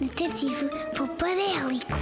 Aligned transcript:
Detetive 0.00 0.70
Popadélico. 0.96 1.98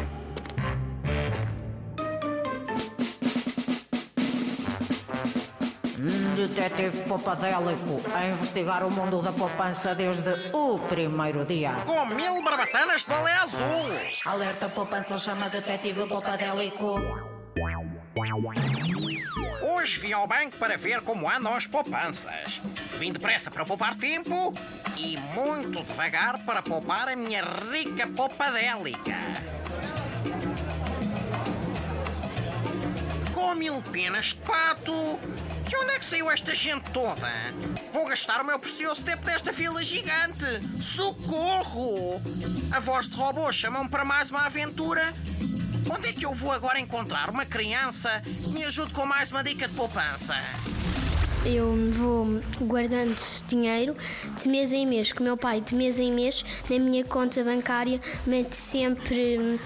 Detetive 6.36 7.08
Popadélico 7.08 8.00
a 8.14 8.26
investigar 8.26 8.84
o 8.84 8.90
mundo 8.90 9.20
da 9.20 9.32
poupança 9.32 9.96
desde 9.96 10.30
o 10.52 10.78
primeiro 10.78 11.44
dia. 11.44 11.82
Com 11.84 12.06
mil 12.06 12.40
barbatanas 12.44 13.00
de 13.00 13.08
balé 13.08 13.34
azul. 13.34 13.90
Alerta 14.24 14.68
poupança 14.68 15.18
chama 15.18 15.48
Detetive 15.48 16.06
Popadélico. 16.06 17.00
Hoje 19.62 20.00
vim 20.00 20.12
ao 20.12 20.26
banco 20.26 20.56
para 20.56 20.76
ver 20.76 21.00
como 21.02 21.30
andam 21.30 21.54
as 21.54 21.66
poupanças. 21.66 22.60
Vim 22.98 23.12
depressa 23.12 23.48
para 23.48 23.64
poupar 23.64 23.94
tempo 23.94 24.52
e 24.96 25.16
muito 25.36 25.84
devagar 25.84 26.42
para 26.44 26.60
poupar 26.60 27.08
a 27.08 27.14
minha 27.14 27.42
rica 27.70 28.08
poupadélica. 28.08 29.16
Com 33.32 33.54
mil 33.54 33.80
penas 33.82 34.26
de 34.26 34.36
pato. 34.36 35.18
De 35.68 35.76
onde 35.76 35.90
é 35.90 35.98
que 35.98 36.04
saiu 36.04 36.30
esta 36.30 36.54
gente 36.54 36.90
toda? 36.90 37.30
Vou 37.92 38.06
gastar 38.06 38.40
o 38.40 38.44
meu 38.44 38.58
precioso 38.58 39.04
tempo 39.04 39.24
nesta 39.26 39.52
fila 39.52 39.84
gigante. 39.84 40.44
Socorro! 40.82 42.20
A 42.72 42.80
voz 42.80 43.08
de 43.08 43.14
robô 43.14 43.52
chamam-me 43.52 43.88
para 43.88 44.04
mais 44.04 44.30
uma 44.30 44.46
aventura. 44.46 45.12
Onde 45.90 46.08
é 46.08 46.12
que 46.12 46.24
eu 46.24 46.34
vou 46.34 46.52
agora 46.52 46.78
encontrar 46.78 47.30
uma 47.30 47.46
criança 47.46 48.20
que 48.22 48.48
me 48.50 48.64
ajude 48.64 48.92
com 48.92 49.06
mais 49.06 49.30
uma 49.30 49.42
dica 49.42 49.66
de 49.66 49.74
poupança? 49.74 50.34
Eu 51.44 51.74
vou 51.92 52.40
guardando 52.60 53.16
dinheiro 53.48 53.96
de 54.40 54.48
mês 54.48 54.72
em 54.72 54.86
mês, 54.86 55.12
que 55.12 55.20
o 55.20 55.24
meu 55.24 55.36
pai 55.36 55.60
de 55.60 55.74
mês 55.74 55.98
em 55.98 56.12
mês 56.12 56.44
na 56.68 56.78
minha 56.78 57.04
conta 57.04 57.42
bancária 57.42 58.00
mete 58.26 58.54
sempre 58.54 59.38
hum, 59.38 59.58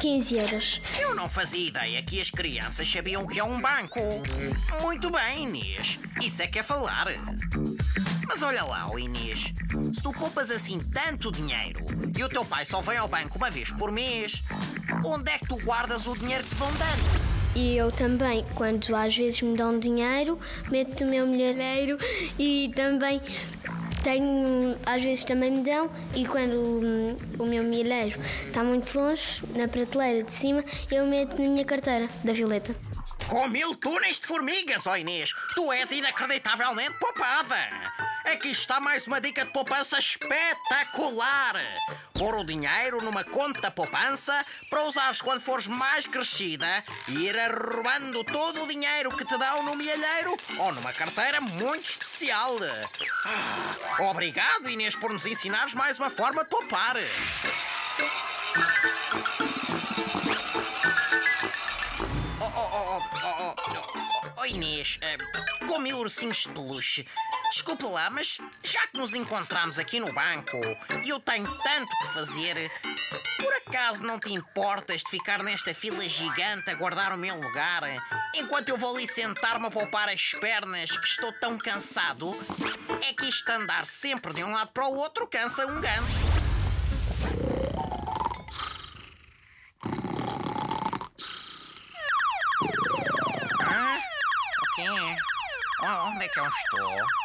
15 0.00 0.36
euros. 0.36 0.80
Eu 0.98 1.14
não 1.14 1.28
fazia 1.28 1.68
ideia 1.68 2.02
que 2.02 2.20
as 2.20 2.28
crianças 2.28 2.90
sabiam 2.90 3.22
o 3.22 3.28
que 3.28 3.38
é 3.38 3.44
um 3.44 3.60
banco. 3.60 4.00
Muito 4.80 5.10
bem, 5.10 5.44
Inês. 5.44 5.98
Isso 6.20 6.42
é 6.42 6.46
que 6.46 6.58
é 6.58 6.62
falar. 6.62 7.06
Mas 8.26 8.42
olha 8.42 8.64
lá, 8.64 8.88
ó 8.90 8.98
Inês. 8.98 9.52
Se 9.94 10.02
tu 10.02 10.12
poupas 10.12 10.50
assim 10.50 10.80
tanto 10.80 11.30
dinheiro 11.30 11.84
e 12.16 12.24
o 12.24 12.28
teu 12.28 12.44
pai 12.44 12.64
só 12.64 12.80
vem 12.80 12.96
ao 12.96 13.08
banco 13.08 13.38
uma 13.38 13.50
vez 13.50 13.70
por 13.70 13.90
mês, 13.90 14.42
onde 15.04 15.30
é 15.30 15.38
que 15.38 15.46
tu 15.46 15.56
guardas 15.62 16.06
o 16.06 16.16
dinheiro 16.16 16.42
que 16.44 16.50
te 16.50 16.56
vão 16.56 16.70
dando? 16.72 17.32
E 17.54 17.76
eu 17.76 17.92
também, 17.92 18.44
quando 18.54 18.96
às 18.96 19.14
vezes 19.14 19.42
me 19.42 19.56
dão 19.56 19.78
dinheiro, 19.78 20.38
meto 20.70 21.04
no 21.04 21.10
meu 21.10 21.26
milheiro 21.26 21.98
e 22.38 22.72
também 22.74 23.20
tenho, 24.02 24.76
às 24.86 25.02
vezes 25.02 25.22
também 25.24 25.50
me 25.50 25.62
dão, 25.62 25.90
e 26.14 26.26
quando 26.26 26.54
hum, 26.54 27.16
o 27.38 27.46
meu 27.46 27.62
milheiro 27.62 28.20
está 28.46 28.64
muito 28.64 28.98
longe, 28.98 29.42
na 29.54 29.68
prateleira 29.68 30.22
de 30.22 30.32
cima, 30.32 30.64
eu 30.90 31.06
meto 31.06 31.40
na 31.40 31.48
minha 31.48 31.64
carteira 31.64 32.08
da 32.24 32.32
Violeta. 32.32 32.74
Com 33.28 33.48
mil 33.48 33.74
túneis 33.76 34.18
de 34.18 34.26
formigas, 34.26 34.86
ó 34.86 34.96
Inês, 34.96 35.32
tu 35.54 35.72
és 35.72 35.90
inacreditavelmente 35.92 36.98
poupada. 36.98 37.91
Aqui 38.24 38.52
está 38.52 38.78
mais 38.78 39.06
uma 39.08 39.20
dica 39.20 39.44
de 39.44 39.52
poupança 39.52 39.98
espetacular. 39.98 41.56
Pôr 42.14 42.36
o 42.36 42.44
dinheiro 42.44 43.02
numa 43.02 43.24
conta 43.24 43.68
poupança 43.68 44.46
para 44.70 44.84
usares 44.84 45.20
quando 45.20 45.40
fores 45.40 45.66
mais 45.66 46.06
crescida 46.06 46.84
e 47.08 47.26
ir 47.26 47.36
arrobando 47.36 48.22
todo 48.24 48.62
o 48.62 48.66
dinheiro 48.68 49.16
que 49.16 49.24
te 49.24 49.36
dão 49.36 49.64
no 49.64 49.74
milheiro 49.74 50.36
ou 50.56 50.72
numa 50.72 50.92
carteira 50.92 51.40
muito 51.40 51.84
especial. 51.84 52.56
Ah, 53.26 54.02
obrigado, 54.10 54.70
Inês, 54.70 54.94
por 54.94 55.12
nos 55.12 55.26
ensinares 55.26 55.74
mais 55.74 55.98
uma 55.98 56.10
forma 56.10 56.44
de 56.44 56.50
poupar. 56.50 56.96
Oh, 62.40 62.44
oh, 62.44 62.70
oh, 62.72 62.98
oh, 62.98 63.14
oh, 63.24 63.54
oh, 63.56 64.32
oh, 64.36 64.46
Inês, 64.46 64.98
eh, 65.00 65.18
com 65.66 65.78
mil 65.80 65.98
ursinhos 65.98 66.38
de 66.38 66.48
peluche. 66.50 67.06
Desculpe 67.52 67.84
lá, 67.84 68.08
mas 68.08 68.38
já 68.64 68.86
que 68.86 68.96
nos 68.96 69.14
encontramos 69.14 69.78
aqui 69.78 70.00
no 70.00 70.10
banco 70.12 70.58
e 71.04 71.08
eu 71.10 71.20
tenho 71.20 71.46
tanto 71.58 71.88
que 72.00 72.14
fazer, 72.14 72.72
por 73.38 73.52
acaso 73.54 74.02
não 74.02 74.18
te 74.18 74.32
importas 74.32 75.02
de 75.02 75.10
ficar 75.10 75.42
nesta 75.42 75.74
fila 75.74 76.00
gigante 76.08 76.70
a 76.70 76.74
guardar 76.74 77.12
o 77.12 77.18
meu 77.18 77.36
lugar 77.38 77.82
enquanto 78.34 78.70
eu 78.70 78.78
vou 78.78 78.96
ali 78.96 79.06
sentar-me 79.06 79.66
a 79.66 79.70
poupar 79.70 80.08
as 80.08 80.30
pernas 80.40 80.96
que 80.96 81.06
estou 81.06 81.30
tão 81.34 81.58
cansado? 81.58 82.34
É 83.06 83.12
que 83.12 83.26
isto 83.28 83.48
andar 83.50 83.84
sempre 83.84 84.32
de 84.32 84.42
um 84.42 84.50
lado 84.50 84.70
para 84.72 84.86
o 84.88 84.96
outro 84.96 85.26
cansa 85.26 85.66
um 85.66 85.78
ganso. 85.78 86.32
O 94.62 94.74
quê? 94.76 94.88
O- 95.82 96.06
Onde 96.06 96.24
é 96.24 96.28
que 96.28 96.40
eu 96.40 96.46
estou? 96.46 97.21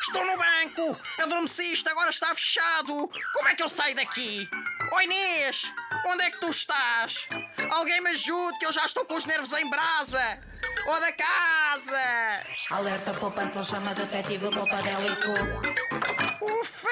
Estou 0.00 0.24
no 0.24 0.36
banco! 0.36 0.98
Adormeciste, 1.22 1.88
agora 1.88 2.10
está 2.10 2.34
fechado! 2.34 3.08
Como 3.34 3.48
é 3.48 3.54
que 3.54 3.62
eu 3.62 3.68
saio 3.68 3.94
daqui? 3.94 4.48
Oi 4.94 5.04
Inês! 5.04 5.70
Onde 6.06 6.24
é 6.24 6.30
que 6.30 6.40
tu 6.40 6.48
estás? 6.50 7.26
Alguém 7.70 8.00
me 8.00 8.10
ajude 8.10 8.58
que 8.58 8.66
eu 8.66 8.72
já 8.72 8.84
estou 8.86 9.04
com 9.04 9.14
os 9.14 9.26
nervos 9.26 9.52
em 9.52 9.68
brasa! 9.68 10.40
Ou 10.86 11.00
da 11.00 11.12
casa! 11.12 12.42
Alerta 12.70 13.12
poupança 13.12 13.62
chama 13.62 13.94
Detetive 13.94 14.50
Popadélico. 14.50 15.32
Ufa! 16.40 16.88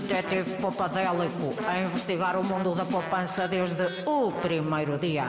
Detetive 0.00 0.60
Popadélico 0.60 1.54
a 1.66 1.80
investigar 1.80 2.36
o 2.36 2.44
mundo 2.44 2.74
da 2.74 2.84
poupança 2.84 3.48
desde 3.48 3.82
o 4.06 4.30
primeiro 4.32 4.96
dia. 4.96 5.28